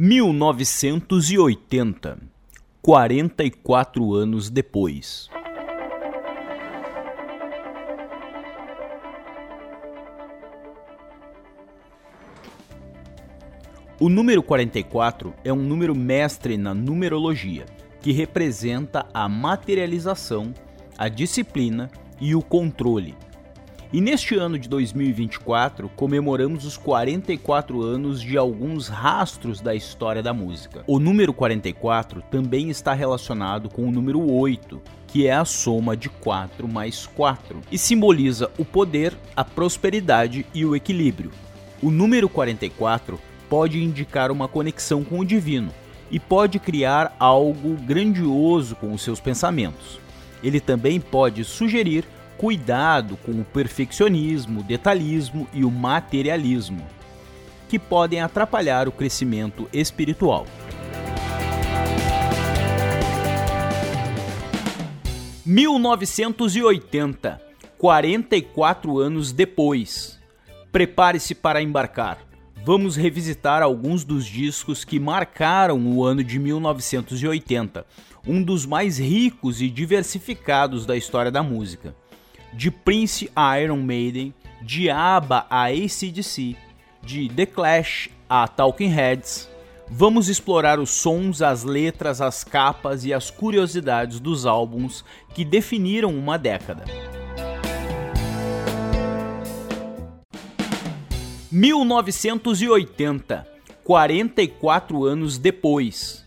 1980, 0.00 2.20
44 2.80 4.14
anos 4.14 4.48
depois. 4.48 5.28
O 13.98 14.08
número 14.08 14.40
44 14.40 15.34
é 15.42 15.52
um 15.52 15.56
número 15.56 15.96
mestre 15.96 16.56
na 16.56 16.72
numerologia, 16.72 17.66
que 18.00 18.12
representa 18.12 19.04
a 19.12 19.28
materialização, 19.28 20.54
a 20.96 21.08
disciplina 21.08 21.90
e 22.20 22.36
o 22.36 22.40
controle 22.40 23.16
e 23.92 24.00
neste 24.00 24.34
ano 24.36 24.58
de 24.58 24.68
2024 24.68 25.88
comemoramos 25.96 26.66
os 26.66 26.76
44 26.76 27.82
anos 27.82 28.20
de 28.20 28.36
alguns 28.36 28.88
rastros 28.88 29.60
da 29.60 29.74
história 29.74 30.22
da 30.22 30.34
música. 30.34 30.84
O 30.86 30.98
número 30.98 31.32
44 31.32 32.22
também 32.30 32.68
está 32.68 32.92
relacionado 32.92 33.70
com 33.70 33.88
o 33.88 33.90
número 33.90 34.20
8, 34.30 34.80
que 35.06 35.26
é 35.26 35.32
a 35.32 35.44
soma 35.44 35.96
de 35.96 36.10
4 36.10 36.68
mais 36.68 37.06
4, 37.06 37.60
e 37.72 37.78
simboliza 37.78 38.50
o 38.58 38.64
poder, 38.64 39.16
a 39.34 39.42
prosperidade 39.42 40.44
e 40.52 40.66
o 40.66 40.76
equilíbrio. 40.76 41.30
O 41.82 41.90
número 41.90 42.28
44 42.28 43.18
pode 43.48 43.82
indicar 43.82 44.30
uma 44.30 44.48
conexão 44.48 45.02
com 45.02 45.20
o 45.20 45.24
divino 45.24 45.72
e 46.10 46.20
pode 46.20 46.58
criar 46.58 47.16
algo 47.18 47.74
grandioso 47.76 48.76
com 48.76 48.92
os 48.92 49.02
seus 49.02 49.18
pensamentos. 49.18 49.98
Ele 50.42 50.60
também 50.60 51.00
pode 51.00 51.42
sugerir 51.42 52.04
cuidado 52.38 53.18
com 53.26 53.32
o 53.32 53.44
perfeccionismo, 53.44 54.60
o 54.60 54.62
detalhismo 54.62 55.48
e 55.52 55.64
o 55.64 55.70
materialismo, 55.72 56.86
que 57.68 57.80
podem 57.80 58.20
atrapalhar 58.20 58.86
o 58.86 58.92
crescimento 58.92 59.68
espiritual. 59.72 60.46
(1980), 65.44 67.42
44 67.76 68.98
anos 69.00 69.32
depois. 69.32 70.16
Prepare-se 70.70 71.34
para 71.34 71.60
embarcar. 71.60 72.18
Vamos 72.64 72.94
revisitar 72.94 73.62
alguns 73.62 74.04
dos 74.04 74.26
discos 74.26 74.84
que 74.84 75.00
marcaram 75.00 75.84
o 75.86 76.04
ano 76.04 76.22
de 76.22 76.38
1980, 76.38 77.84
um 78.26 78.42
dos 78.42 78.66
mais 78.66 78.98
ricos 78.98 79.60
e 79.62 79.68
diversificados 79.68 80.84
da 80.86 80.96
história 80.96 81.30
da 81.30 81.42
música 81.42 81.96
de 82.52 82.70
Prince 82.70 83.30
a 83.34 83.58
Iron 83.60 83.82
Maiden, 83.82 84.34
de 84.62 84.90
ABBA 84.90 85.46
a 85.48 85.64
ACDC, 85.66 86.56
de 87.02 87.28
The 87.28 87.46
Clash 87.46 88.10
a 88.28 88.46
Talking 88.46 88.88
Heads, 88.88 89.48
vamos 89.88 90.28
explorar 90.28 90.78
os 90.78 90.90
sons, 90.90 91.40
as 91.40 91.64
letras, 91.64 92.20
as 92.20 92.44
capas 92.44 93.04
e 93.04 93.12
as 93.12 93.30
curiosidades 93.30 94.20
dos 94.20 94.46
álbuns 94.46 95.04
que 95.34 95.44
definiram 95.44 96.14
uma 96.14 96.38
década. 96.38 96.84
1980, 101.50 103.46
44 103.82 105.04
anos 105.04 105.38
depois. 105.38 106.24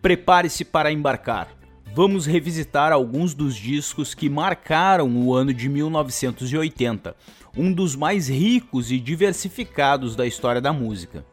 Prepare-se 0.00 0.64
para 0.64 0.90
embarcar 0.90 1.61
vamos 1.94 2.24
revisitar 2.24 2.90
alguns 2.90 3.34
dos 3.34 3.54
discos 3.54 4.14
que 4.14 4.30
marcaram 4.30 5.14
o 5.14 5.34
ano 5.34 5.52
de 5.52 5.68
1980, 5.68 7.14
um 7.56 7.70
dos 7.70 7.94
mais 7.94 8.28
ricos 8.28 8.90
e 8.90 8.98
diversificados 8.98 10.16
da 10.16 10.26
história 10.26 10.60
da 10.60 10.72
música. 10.72 11.24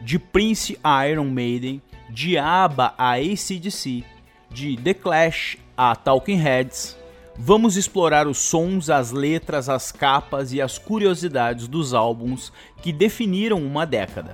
De 0.00 0.18
Prince 0.18 0.78
a 0.82 1.06
Iron 1.06 1.30
Maiden, 1.30 1.80
de 2.08 2.36
ABBA 2.36 2.94
a 2.98 3.12
ACDC, 3.12 4.04
de 4.50 4.76
The 4.76 4.94
Clash 4.94 5.58
a 5.76 5.94
Talking 5.94 6.36
Heads, 6.36 6.96
vamos 7.38 7.76
explorar 7.76 8.26
os 8.26 8.38
sons, 8.38 8.90
as 8.90 9.12
letras, 9.12 9.68
as 9.68 9.92
capas 9.92 10.52
e 10.52 10.60
as 10.60 10.76
curiosidades 10.76 11.68
dos 11.68 11.94
álbuns 11.94 12.52
que 12.82 12.92
definiram 12.92 13.62
uma 13.62 13.86
década. 13.86 14.32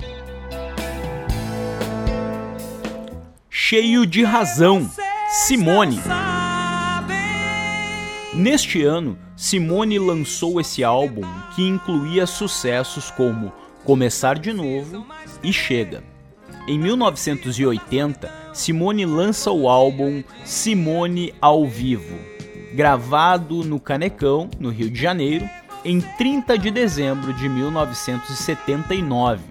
Cheio 3.50 4.06
de 4.06 4.22
razão 4.22 4.88
Simone. 5.28 6.00
Neste 8.32 8.84
ano, 8.84 9.18
Simone 9.36 9.98
lançou 9.98 10.60
esse 10.60 10.84
álbum 10.84 11.24
que 11.54 11.66
incluía 11.66 12.26
sucessos 12.26 13.10
como 13.10 13.52
Começar 13.84 14.38
de 14.38 14.52
Novo 14.52 15.04
e 15.42 15.52
Chega. 15.52 16.04
Em 16.68 16.78
1980, 16.78 18.32
Simone 18.52 19.04
lança 19.04 19.50
o 19.50 19.68
álbum 19.68 20.22
Simone 20.44 21.34
ao 21.40 21.66
Vivo, 21.66 22.16
gravado 22.72 23.64
no 23.64 23.80
Canecão, 23.80 24.48
no 24.60 24.70
Rio 24.70 24.88
de 24.88 25.00
Janeiro, 25.00 25.50
em 25.84 26.00
30 26.00 26.56
de 26.56 26.70
dezembro 26.70 27.32
de 27.32 27.48
1979. 27.48 29.42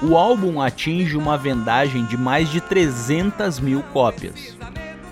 O 0.00 0.16
álbum 0.16 0.60
atinge 0.60 1.16
uma 1.16 1.36
vendagem 1.36 2.04
de 2.04 2.16
mais 2.16 2.48
de 2.50 2.60
300 2.60 3.58
mil 3.58 3.82
cópias 3.92 4.56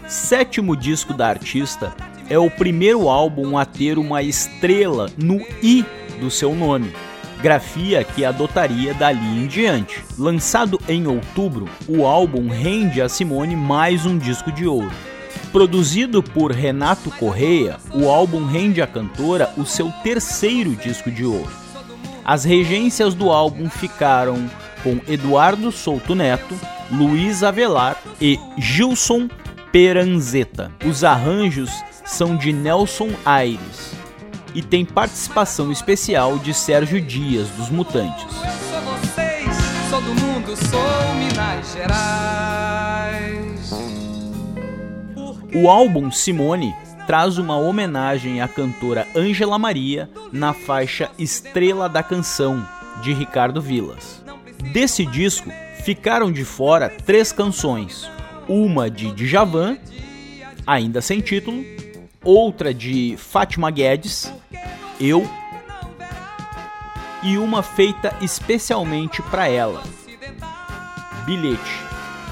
sétimo 0.09 0.77
disco 0.77 1.13
da 1.13 1.29
artista, 1.29 1.95
é 2.29 2.39
o 2.39 2.51
primeiro 2.51 3.09
álbum 3.09 3.57
a 3.57 3.65
ter 3.65 3.99
uma 3.99 4.23
estrela 4.23 5.11
no 5.17 5.41
I 5.63 5.85
do 6.21 6.31
seu 6.31 6.55
nome, 6.55 6.93
grafia 7.41 8.03
que 8.03 8.25
adotaria 8.25 8.95
dali 8.95 9.45
em 9.45 9.47
diante. 9.47 10.03
Lançado 10.19 10.81
em 10.89 11.07
outubro, 11.07 11.69
o 11.89 12.07
álbum 12.07 12.49
rende 12.49 13.01
a 13.01 13.09
Simone 13.09 13.55
mais 13.55 14.07
um 14.07 14.19
disco 14.19 14.51
de 14.51 14.67
ouro. 14.67 14.91
Produzido 15.53 16.23
por 16.23 16.51
Renato 16.51 17.11
Correia, 17.13 17.77
o 17.95 18.09
álbum 18.09 18.45
rende 18.45 18.83
à 18.83 18.87
cantora 18.87 19.51
o 19.57 19.65
seu 19.65 19.93
terceiro 20.03 20.75
disco 20.75 21.11
de 21.11 21.25
ouro. 21.25 21.51
As 22.25 22.45
regências 22.45 23.15
do 23.15 23.31
álbum 23.31 23.71
ficaram 23.71 24.51
com 24.83 25.01
Eduardo 25.07 25.71
Souto 25.71 26.15
Neto, 26.15 26.55
Luiz 26.91 27.43
Avelar 27.43 27.97
e 28.21 28.39
Gilson 28.59 29.29
Peranzeta. 29.77 30.73
Os 30.87 31.05
arranjos 31.05 31.71
são 32.03 32.35
de 32.35 32.51
Nelson 32.51 33.11
Aires 33.27 33.93
e 34.55 34.63
tem 34.63 34.87
participação 34.87 35.71
especial 35.71 36.39
de 36.39 36.55
Sérgio 36.55 36.99
Dias, 36.99 37.47
dos 37.51 37.69
Mutantes. 37.69 38.25
Eu 38.25 38.31
sou 38.31 38.81
vocês, 38.81 39.55
sou 39.91 40.01
do 40.01 40.15
mundo, 40.15 40.57
sou 40.57 41.15
Minas 41.17 41.75
Gerais. 41.75 43.71
O 45.55 45.69
álbum 45.69 46.11
Simone 46.11 46.75
traz 47.07 47.37
uma 47.37 47.59
homenagem 47.59 48.41
à 48.41 48.49
cantora 48.49 49.07
Ângela 49.15 49.59
Maria 49.59 50.09
na 50.33 50.55
faixa 50.55 51.11
Estrela 51.19 51.87
da 51.87 52.03
Canção, 52.03 52.67
de 53.03 53.13
Ricardo 53.13 53.61
Vilas. 53.61 54.25
Desse 54.73 55.05
disco 55.05 55.53
ficaram 55.85 56.33
de 56.33 56.47
fora 56.47 56.89
três 56.89 57.31
canções: 57.31 58.11
uma 58.49 58.91
de 58.91 59.13
Djavan, 59.13 59.79
ainda 60.67 61.01
sem 61.01 61.21
título, 61.21 61.65
outra 62.23 62.73
de 62.73 63.17
Fátima 63.17 63.71
Guedes, 63.71 64.33
Eu, 65.01 65.29
e 67.23 67.39
uma 67.39 67.63
feita 67.63 68.15
especialmente 68.21 69.21
para 69.23 69.49
ela, 69.49 69.83
Bilhete, 71.25 71.83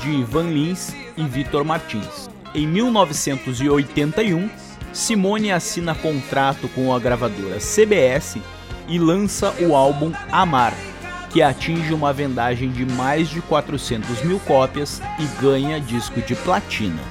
de 0.01 0.11
Ivan 0.11 0.51
Lins 0.51 0.95
e 1.17 1.25
Vitor 1.25 1.65
Martins. 1.65 2.29
Em 2.55 2.67
1981, 2.67 4.49
Simone 4.93 5.51
assina 5.51 5.95
contrato 5.95 6.69
com 6.69 6.95
a 6.95 6.99
gravadora 7.01 7.59
CBS 7.59 8.39
e 8.89 8.99
lança 8.99 9.53
o 9.61 9.75
álbum 9.75 10.13
Amar, 10.31 10.75
que 11.35 11.43
atinge 11.43 11.93
uma 11.93 12.13
vendagem 12.13 12.71
de 12.71 12.87
mais 12.87 13.29
de 13.29 13.43
400 13.43 14.23
mil 14.23 14.39
cópias 14.39 15.03
e 15.19 15.25
ganha 15.43 15.81
disco 15.81 16.23
de 16.23 16.37
platina. 16.37 17.03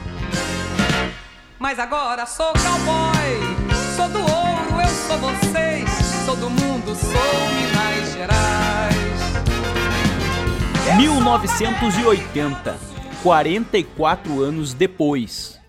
Mas 1.60 1.78
agora 1.78 2.26
sou 2.26 2.54
cowboy, 2.54 3.76
sou 3.98 4.08
do 4.08 4.20
ouro, 4.20 4.82
eu 4.82 4.88
sou 4.88 5.18
vocês, 5.18 5.90
sou 6.26 6.38
do 6.38 6.50
mundo, 6.50 6.96
sou 6.96 7.12
Minas 7.54 8.14
Gerais. 8.14 8.96
1980, 10.96 12.78
44 13.22 14.42
anos 14.42 14.74
depois. 14.74 15.60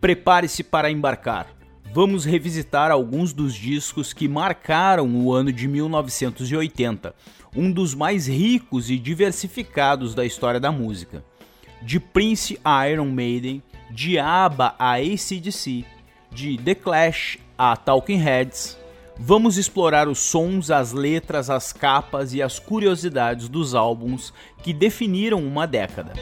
Prepare-se 0.00 0.64
para 0.64 0.90
embarcar. 0.90 1.59
Vamos 1.92 2.24
revisitar 2.24 2.90
alguns 2.90 3.32
dos 3.32 3.54
discos 3.54 4.12
que 4.12 4.28
marcaram 4.28 5.08
o 5.16 5.32
ano 5.32 5.52
de 5.52 5.66
1980 5.66 7.14
um 7.54 7.70
dos 7.70 7.94
mais 7.94 8.28
ricos 8.28 8.90
e 8.90 8.98
diversificados 8.98 10.14
da 10.14 10.24
história 10.24 10.60
da 10.60 10.70
música. 10.70 11.24
De 11.82 11.98
Prince 11.98 12.60
a 12.64 12.88
Iron 12.88 13.10
Maiden, 13.10 13.62
de 13.90 14.18
ABBA 14.18 14.74
a 14.78 14.94
ACDC, 14.94 15.84
de 16.30 16.58
The 16.58 16.74
Clash 16.74 17.38
a 17.58 17.76
Talking 17.76 18.18
Heads, 18.18 18.78
Vamos 19.22 19.58
explorar 19.58 20.08
os 20.08 20.18
sons, 20.18 20.70
as 20.70 20.92
letras, 20.92 21.50
as 21.50 21.74
capas 21.74 22.32
e 22.32 22.40
as 22.40 22.58
curiosidades 22.58 23.50
dos 23.50 23.74
álbuns 23.74 24.32
que 24.62 24.72
definiram 24.72 25.44
uma 25.44 25.66
década. 25.66 26.14